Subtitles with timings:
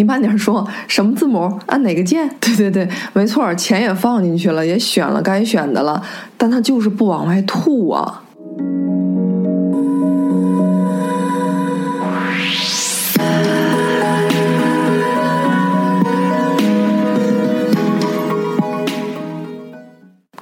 [0.00, 1.60] 你慢点说，什么字母？
[1.66, 2.26] 按哪个键？
[2.40, 6.02] 对对对，没错，钱也放进去了，也选了该选的了，
[6.38, 8.22] 但他就是不往外吐啊。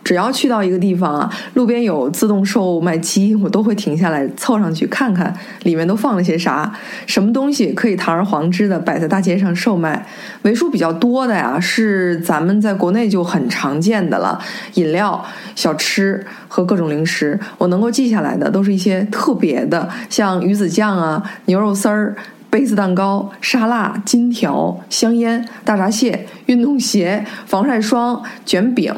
[0.08, 5.30] 只要去到一个地方啊，路边有自动售卖机， 我都会停下来凑上去看看
[5.64, 6.72] 里面都放了些啥，
[7.04, 10.06] 什么东西可以堂而皇之的摆在大街上售卖。
[10.44, 14.40] 为数比较多的呀，是咱们在国内就很常见的了，
[14.76, 15.22] 饮料、
[15.54, 17.38] 小吃和各种零食。
[17.58, 22.16] 我能够记下来的都是一些特别的，像鱼子酱啊、牛肉丝儿、
[22.48, 28.94] 杯子蛋糕、沙拉、金条、香烟、大闸蟹、运动鞋、防晒霜、卷饼。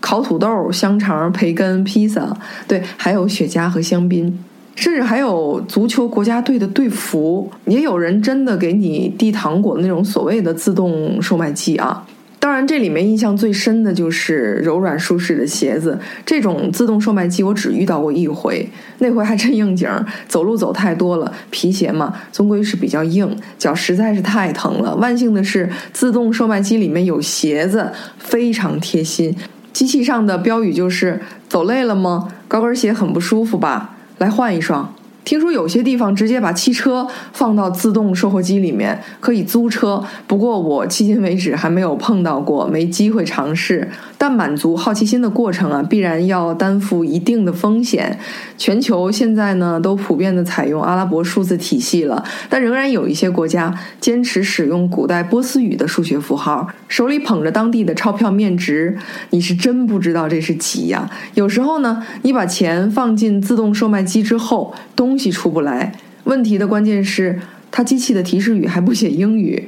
[0.00, 2.36] 烤土豆、香肠、培根、披萨，
[2.66, 4.36] 对，还有雪茄和香槟，
[4.74, 12.06] 甚至还有足球国家队的队服，也有人真的给你递糖果的那种所谓的自动售卖机啊。
[12.38, 16.00] 当然，这里面印象最深的就是柔软舒适的鞋子。
[16.24, 18.66] 这种自动售卖机我只遇到过一回，
[19.00, 24.96] 那回还真应景儿，走路走太多了，皮鞋嘛，终归是比较硬，脚实在是太疼了。
[24.96, 29.36] 万幸的是，自动售卖机里面有鞋子，非常贴心。
[29.72, 32.28] 机器上的标语就是“走累了吗？
[32.48, 33.96] 高跟鞋很不舒服吧？
[34.18, 40.02] 来换一双。”听说有些地方直接把汽车放到自动售货机里面，可以租车。
[40.26, 43.88] 不过我迄今为止还没有碰到过，没机会尝试。
[44.22, 48.18] 但满足好奇心的过程啊，必然要担负一定的风险。
[48.58, 56.68] 全球现在呢，都普遍的采用阿拉伯数字体系了，但仍然有一些国家坚持使用古代波斯语的数学符号。
[56.86, 58.98] 手里捧着当地的钞票面值，
[59.30, 61.10] 你是真不知道这是几呀？
[61.32, 65.94] 有时候呢，你把钱放进自动售卖机之后，东西出不来。
[66.24, 67.40] 问题的关键是，
[67.70, 69.66] 它机器的提示语还不写英语。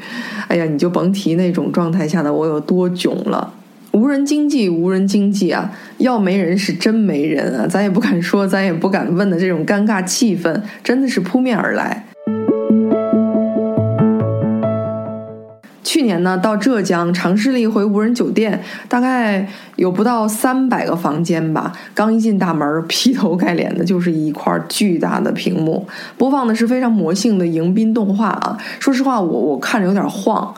[0.48, 3.55] 哎呀，你就甭提那种状态下的我有多囧了。
[3.93, 5.71] 无人经济，无人经济啊！
[5.98, 7.67] 要没人是真没人啊！
[7.67, 12.06] 咱也不敢说，咱也不敢问的这种尴尬气氛，真的是扑面而来。
[15.84, 19.47] 去年呢，到浙江尝试了一回无人酒店，大概
[19.77, 21.71] 有不到三百个房间吧。
[21.93, 28.56] 刚一进大门，劈头盖脸的就是一块巨大的屏幕，播放的是非常魔性的迎宾动画啊！
[28.81, 30.55] 说实话，我我看着有点晃，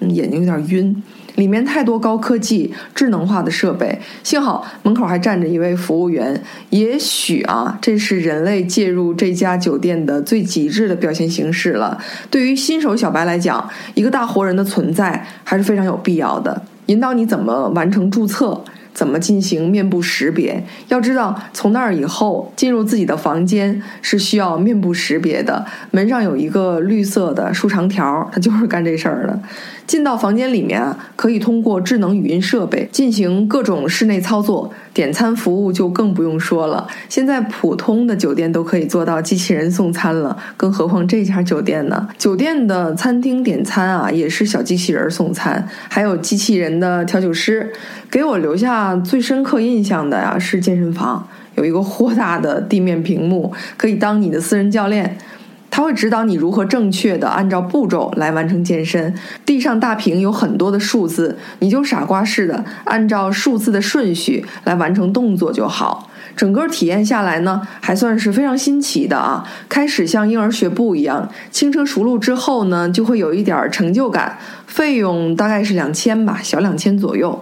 [0.00, 1.02] 眼睛有点晕。
[1.38, 6.42] 里面太多高科技、智能化的设备，幸好门口还站着一位服务员。
[6.70, 11.96] 也许啊，这是人类介入这家酒店的最极致的表现形式了。
[12.28, 18.64] 对于新手小白来讲，一个大活人的存在还是非常有必要的，引导你怎么完成注册。
[18.94, 20.60] 怎么进行面部识别？
[20.88, 25.64] 要知道，从那儿以后进入自己的房间是需要面部识别的。
[25.92, 29.40] 门上有一个绿色的竖长条，它就是干这事儿的。
[29.88, 36.86] 进到房间里面啊，可以通过智能语音设备进行各种室内操作，点餐服务就更不用说了。
[37.08, 42.06] 现在普通的酒店都可以做到机器人送餐了，更何况这家酒店呢？
[42.18, 47.72] 酒店的餐厅点餐啊，也是小机器人送餐，还有机器人的调酒师。
[48.10, 51.26] 给我留下最深刻印象的呀，是健身房
[51.56, 55.16] 有一个豁大的地面屏幕，可以当你的私人教练。
[55.78, 59.14] 他会指导你如何正确的按照步骤来完成健身。
[59.46, 66.10] 地上大屏有很多的数字，你就傻瓜似的按照数字的顺序来完成动作就好。
[66.34, 69.48] 整个体验下来呢，还算是非常新奇的啊。
[69.68, 74.36] 开始像婴儿学步一样，轻车熟路之后呢，就会有一点成就感。
[74.66, 77.40] 费用大概是两千吧，小两千左右。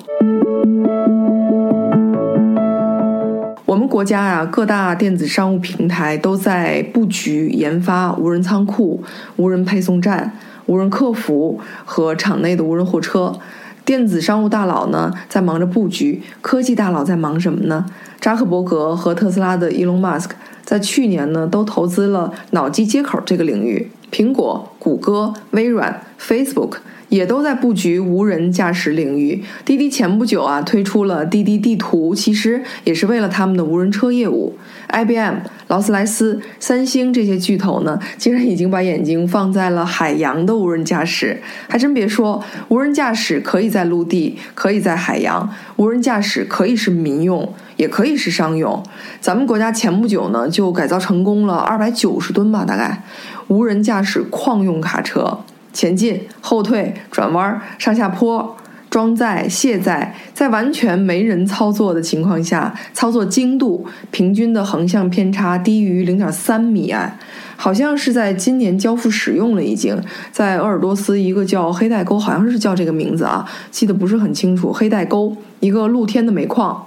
[3.67, 9.03] 我们国家啊，各大电子商务平台都在布局研发无人仓库、
[9.35, 13.37] 无人配送站、无人客服和场内的无人货车。
[13.85, 17.85] 电子商务大佬呢，在忙着布局；科技大佬在忙什么呢？
[18.21, 23.91] 扎克伯格和特斯拉的伊隆马斯克在去年呢，都投资了脑机接口这个领域。
[24.13, 26.77] 苹果、谷歌、微软、Facebook。
[27.09, 29.43] 也都在布局无人驾驶领域。
[29.65, 34.57] 滴滴前不久啊推出了滴滴地图，其实也是为了他们的无人车业务。
[34.89, 41.41] IBM、劳斯莱斯、三星这些巨头呢，竟然已经把眼睛放在了海洋的无人驾驶。
[41.69, 45.49] 还真别说，无人驾驶可以在陆地，可以在海洋。
[45.75, 48.81] 无人驾驶可以是民用，也可以是商用。
[49.21, 53.03] 咱们国家前不久呢就改造成功了二百九十吨吧，大概
[53.49, 55.41] 无人驾驶矿用卡车。
[55.77, 58.57] 前进、后退、转弯、上下坡。
[58.89, 67.19] 装载、卸载，在完全没人操作的情况下，操作精度平均的横向偏差低于零点三米啊，
[67.57, 70.01] 好像是在今年交付使用了，已经
[70.33, 74.73] 在鄂尔多斯一个叫黑带沟，好像是叫这个名字啊，记得不是很清楚。
[74.73, 76.87] 黑带沟一个露天的煤矿，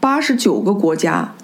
[0.00, 1.34] 八十九个国家。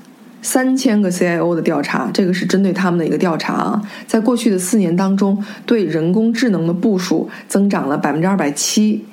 [0.42, 3.82] 三千个 CIO 的调查，这个是针对他们的一个调查啊。
[4.06, 9.04] 在过去的四年当中，对人工智能的部署增长了百分之二百七。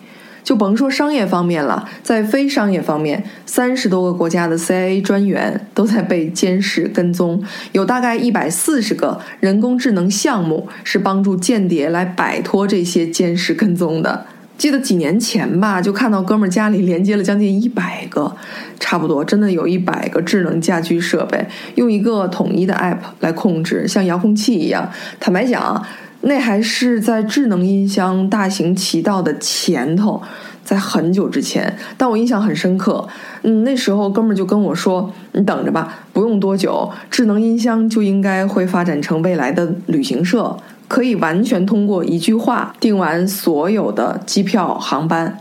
[0.43, 14.25] 就甭说商业方面了，在非商业方面，三十多个国家的 CIA 专员都在被监视跟踪，有大概一百四十个人工智能项目是帮助间谍来摆脱这些监视跟踪的。
[14.57, 18.35] 记得几年前吧，就看到哥们儿家里连接了将近一百个，
[18.79, 21.45] 差不多真的有一百个智能家居设备，
[21.75, 24.89] 用一个统一的 app 来控制，像遥控器一样。
[25.19, 25.85] 坦白讲，
[26.21, 30.19] 那还是在智能音箱大行其道的前头，
[30.63, 31.77] 在很久之前。
[31.95, 33.07] 但我印象很深刻，
[33.43, 40.57] 嗯，那时候哥们儿就跟我说：“你等着吧，不用多久，智能音箱就应该会发展成未来的旅行社。”
[40.87, 45.37] 可以完全通过一句话订完所有的机票、航班。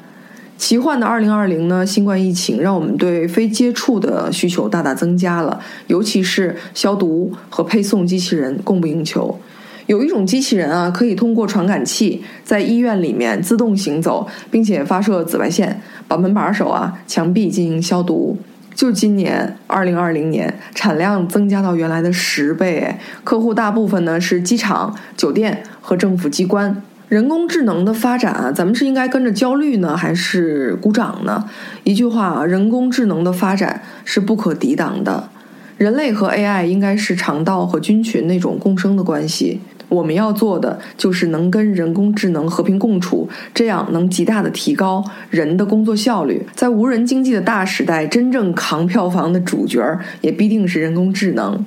[0.58, 1.84] 奇幻的二零二零呢？
[1.84, 9.38] 新冠疫情让我们对非接触的需求大大增加了，尤其是消毒和配送机器人供不应求。
[9.84, 18.36] 有一种机器人啊，可以通过传感器在医院里面自动行走，并且发射紫外线，把门把手啊、墙壁进行消毒。
[18.76, 22.94] 就今年二零二零年，产量增加到原来的十倍。
[23.24, 26.82] 客户大部分呢是机场、酒店和政府机关。
[27.08, 31.48] 人工智能的发展啊，咱们是应该跟着焦虑呢，还是鼓掌呢？
[31.84, 35.30] 一句话啊，人工智能的发展是不可抵挡的。
[35.78, 39.60] 人类和 AI 应该是肠道和菌群那种共生的关系。
[39.88, 46.44] 我们要做的就是能跟人工智能和平共处，这样能极大的提高人的工作效率。
[46.54, 49.80] 在无人经济的大时代，真正扛票房的主角
[50.20, 51.64] 也必定是人工智能。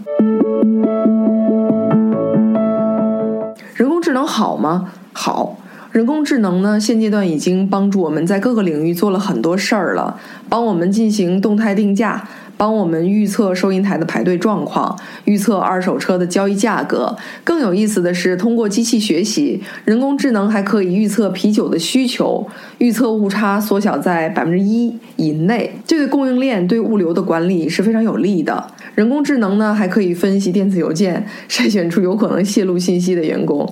[3.75, 4.91] 人工智能好吗？
[5.13, 5.57] 好。
[5.91, 12.29] 人工智能呢，现阶段已经帮助我们在各个领域做了很多事儿了，帮我们进行动态定价。
[12.59, 17.15] 帮我们预测收银台的排队状况，预测二手车的交易价格。
[17.41, 22.45] 更有意思的是，通过机器学习，人工智能还可以预测啤酒的需求，
[22.79, 25.71] 预测误差缩小在百分之一以内。
[25.87, 28.67] 这对供应链、对物流的管理是非常有利的。
[28.93, 33.65] 人工智能呢，还可以分析电子邮件，筛选出有可能泄露信息的员工，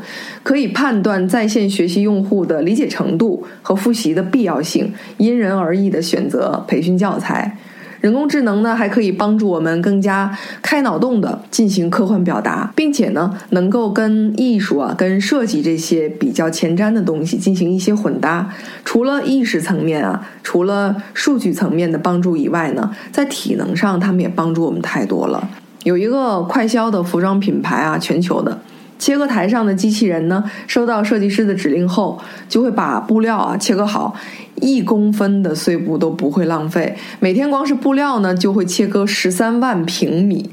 [0.44, 7.58] 可以判断在线学习用户的理解程度和复习的必要性，因人而异的选择培训教材。
[8.02, 18.54] 人工智能呢，还可以帮助我们更加开脑洞的进行科幻表达，并且呢，能够跟艺术啊、跟设计这些比较前瞻的东西进行一些混搭。
[18.86, 25.50] 除了意识层面啊，除了数据层面的帮助以外呢，在体能上，他们也帮助我们太多了。
[25.84, 28.60] 有一个快销的服装品牌啊，全球的。
[29.00, 34.16] 切割台上的机器人呢，收到设计师的指令后，就会把布料啊切割好，
[34.56, 36.96] 一公分的碎布都不会浪费。
[37.20, 40.50] 每天光是布料呢，就会切割十三万平米。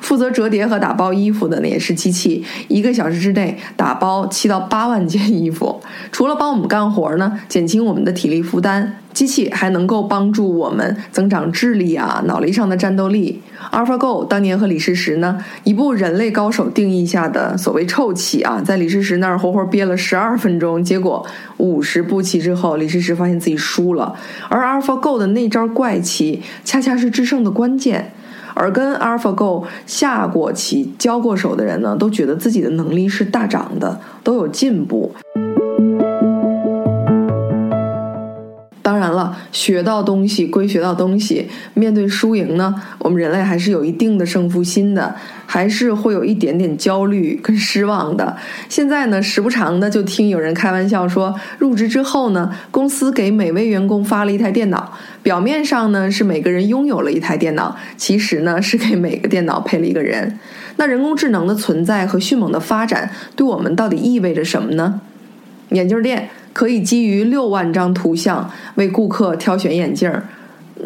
[0.00, 5.80] 负责折叠和打包衣服的呢，也是机器，一个小时之内打包七到八万件衣服。
[6.12, 13.42] 除了帮我们干活呢，减轻我们的体力负担，机器还能够帮助我们增长智力啊、脑力上的战斗力。
[13.72, 21.26] AlphaGo 当年和李世石呢，一部人类高手定义下的所谓臭棋啊，在李世石那儿活活憋了十二分钟，结果
[21.58, 24.14] 五十步棋之后，李世石发现自己输了。
[24.48, 28.12] 而 AlphaGo 的那招怪棋，恰恰是制胜的关键。
[28.58, 35.12] 而跟 AlphaGo 下过棋、交过手的人呢，都觉得自己的能力是大涨的，都有进步。
[39.18, 48.36] 了，学到东西归学到东西，面对输赢呢，我们人类还是有一定的胜负心的，还是会有一点点焦虑跟失望的。
[48.68, 60.38] 现在呢，时不常的就听有人开玩笑说，入职之后呢，公司给每位员工发了一台电脑，表面上呢是每个人拥有了一台电脑，其实呢是给每个电脑配了一个人。
[60.76, 65.00] 那人工智能的存在和迅猛的发展，对我们到底意味着什么呢？
[65.70, 66.30] 眼镜店。
[66.58, 70.26] 可以基于六万张图像为顾客挑选眼镜儿，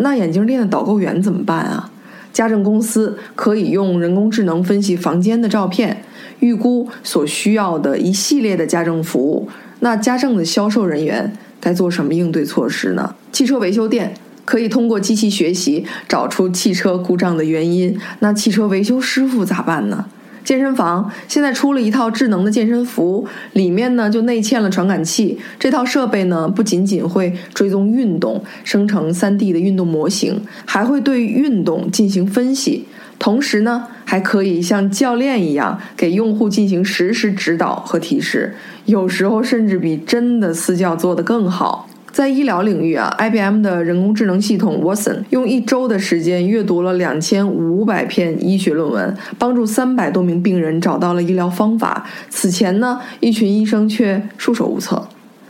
[0.01, 1.91] 那眼镜店的导购员怎么办啊？
[2.31, 6.05] 家政公司可以用人工智能分析房间的照片，
[6.41, 9.49] 预估所需要的一系列的家政服务。
[9.81, 13.15] 那家政的销售人员该做什么应对措施呢？
[13.33, 14.13] 汽车维修店
[14.45, 20.05] 可以通过机器学习找出汽车故障的原因，那汽车维修师傅咋办呢？
[20.45, 25.39] 健身房现在出了一套智能的健身服，里面呢就内嵌了传感器。
[25.59, 32.87] 这套设备呢不仅仅会追踪运动、生成 3D 的运动模型，还会对运动进行分析，
[33.19, 38.55] 同时呢还可以像教练一样给用户进行实时指导和提示，
[38.87, 41.89] 有时候甚至比真的私教做得更好。
[42.13, 52.07] 在医疗领域啊，IBM 的人工智能系统 Watson 用一周的时间阅读了两千五百篇医学论文，帮助三百多名病人找到了医疗方法。
[52.29, 55.09] 此前呢，一群医生却束手无策。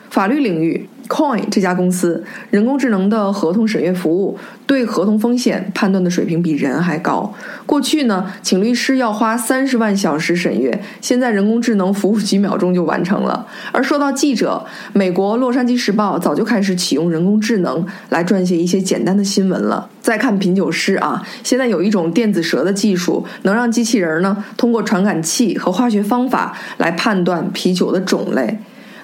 [0.08, 0.88] 法律领域。
[1.12, 7.30] Coin 这家公司人工智能的合同审阅服务，对合同风险判断的水平比人还高。
[7.66, 13.46] 过去呢，请律师要花三十万小时审阅，现在人工智能服务几秒钟就完成了。
[13.72, 14.64] 而说到记者，
[14.94, 19.86] 美国《洛杉矶时报》早就开始启用人工智能来撰写一些简单的新闻了。
[20.00, 28.58] 再看品酒师啊，现在有一种电子蛇的技术，能让机器人呢通过传感器和化学方法来判断啤酒的种类。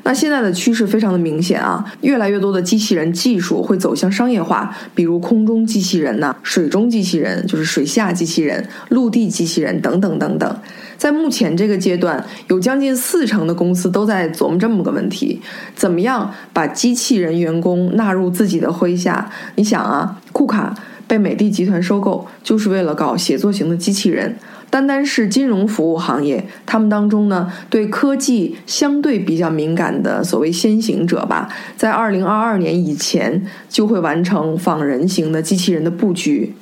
[0.08, 10.58] 那现在的趋势非常的明显啊，越来越多的机器人技术会走向商业化，比如空中机器人呐、水中机器人，就是水下机器人、陆地机器人等等等等。
[10.96, 15.42] 在目前这个阶段，有将近四成的公司都在琢磨这么个问题：
[15.74, 19.30] 怎么样把机器人员工纳入自己的麾下？
[19.56, 20.74] 你想啊，库卡
[21.08, 24.36] 被美的集团收购，就是为了搞写作型的机器人。
[24.70, 36.52] 单单是金融服务行业，他们当中呢，对科技相对比较敏感的所谓先行者吧，在二零二二年以前就会完成仿人型的机器人的布局。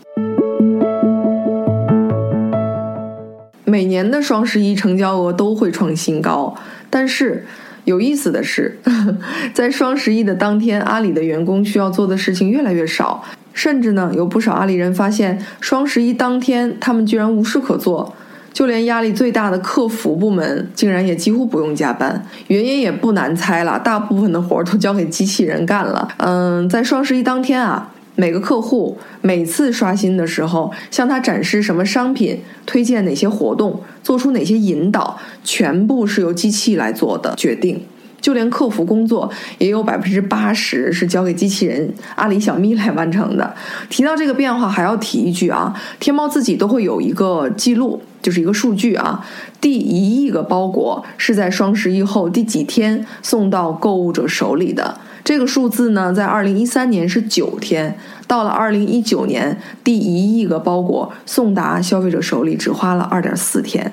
[3.64, 6.54] 每年的双十一成交额都会创新高，
[6.88, 7.44] 但是
[7.84, 8.78] 有意思的是，
[9.52, 13.24] 在双十一的当天，阿里的员工需要做的事情越来越少。
[13.56, 18.14] 甚至呢，有不少阿里人发现，双十一当天他们居然无事可做，
[18.52, 22.22] 就连压力最大的客服部门，竟然也几乎不用加班。
[22.48, 26.06] 原因也不难猜了，大部分的活儿都交给机器人干了。
[26.18, 37.82] 嗯，在双十一当天啊，每个客户每次刷新的时候，向他展示什么商品，推荐哪些活动，做出哪些引导，全部是由机器来做的决定。
[38.20, 43.54] 就连客服工作也有百分之八十是交给机器人阿里小咪来完成的。
[43.88, 49.24] 提到这个变化，还要提一句啊，天猫自己都会有一个记录，就是一个数据啊，
[49.60, 54.98] 第一亿个包裹是在双十一后第几天送到购物者手里的。
[55.22, 63.92] 这个数字呢，在二零一三年是九天，到了二零一九年，第一亿个包裹送达消费者手里只花了二点四天。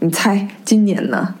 [0.00, 1.36] 你猜今年呢？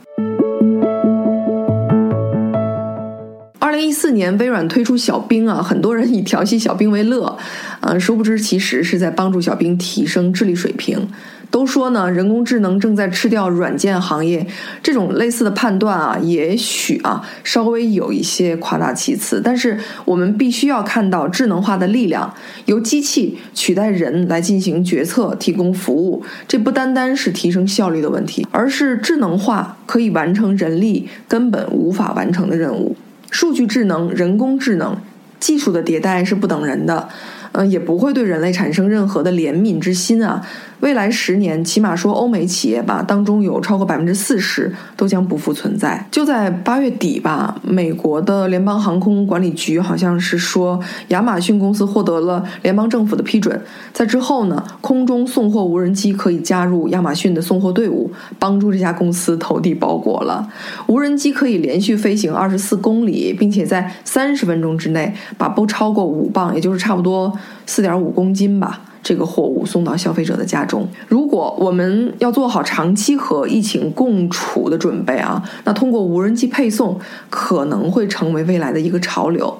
[3.76, 7.36] 零一四年，微软推出小冰啊，很多人以调戏小冰为乐，
[7.80, 11.08] 嗯，殊不知其实是在帮助小冰提升智力水平。
[11.48, 14.44] 都说呢，人工智能正在吃掉软件行业，
[14.82, 19.40] 这种类似的判断啊，也许啊稍微有一些夸大其词。
[19.42, 32.96] 但是我们必须要看到智能化的力量，由机器取代人来进行决策、提供服务，这不单单是提升效率的问题，而是智能化可以完成人力根本无法完成的任务。
[33.36, 34.96] 数据智能、人工智能
[35.38, 37.06] 技术的迭代是不等人的，
[37.52, 40.40] 嗯，也不会对人类产生任何的怜悯之心啊。
[40.80, 46.06] 未来十年，起码说欧美企业吧，当中有超过百分之四十都将不复存在。
[46.10, 50.78] 就在八月底吧，美国的联邦航空管理局好像是说，
[51.08, 53.60] 亚马逊公司获得了联邦政府的批准，
[53.92, 60.46] 在之后呢，空中送货无人机可以加入亚马逊的送货队伍，帮助这家公司投递包裹了。
[60.86, 67.32] 无人机可以连续飞行二十四公里，并且在三十分钟之内把不超过五磅，也就是差不多
[67.64, 68.82] 四点五公斤吧。
[69.06, 70.84] 这个货物送到消费者的家中。
[71.06, 76.98] 如果我们要做好长期和疫情共处的准备啊，那通过无人机配送
[77.30, 79.56] 可能会成为未来的一个潮流。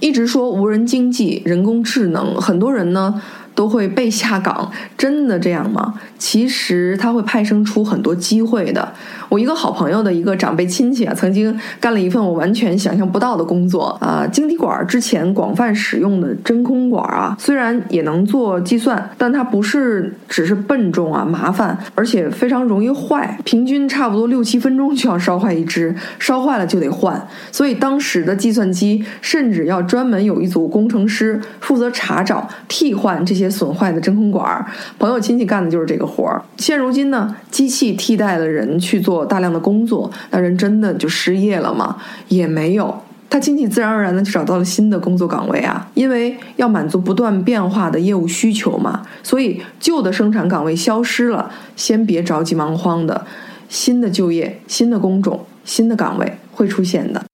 [0.00, 3.20] 一直说无人经济、人工智能，很多人呢。
[3.54, 5.94] 都会被下岗，真的这样吗？
[6.18, 8.92] 其实它会派生出很多机会的。
[9.28, 14.26] 我一个好朋友的一个长辈亲戚啊，曾经干了一份我完全想象不到的工作啊。
[14.26, 27.20] 晶体管之前广泛使用的真空管啊，虽然也能做计算，但它不是只是笨重啊、麻烦，而且非常容易坏，平均差不多六七分钟就要烧坏一只，烧坏了就得换。
[27.52, 33.43] 所以当时的计算机甚至要专门有一组工程师负责查找、替换这些。
[33.50, 34.66] 损坏的真空管儿，
[34.98, 36.42] 朋友亲戚干的就是这个活儿。
[36.56, 41.96] 现如今呢，机器替代了人去做大量的工作，那人真的就失业了吗？
[42.28, 43.02] 也没有。
[43.30, 53.26] 他亲戚自然而然的就找到了新的工作岗位啊，因为要满足不断变化的业务需求嘛，所以旧的生产岗位消失了，先别着急忙慌的，
[53.68, 57.24] 新的就业、新的工种、新的岗位会出现的。